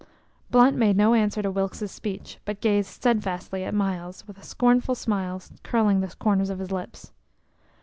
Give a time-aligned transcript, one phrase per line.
[0.49, 4.95] Blunt made no answer to Wilkes's speech, but gazed steadfastly at Myles, with a scornful
[4.95, 7.11] smile curling the corners of his lips.